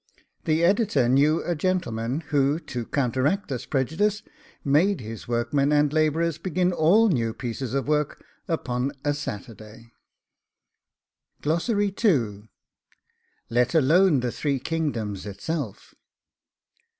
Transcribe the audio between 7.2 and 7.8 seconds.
pieces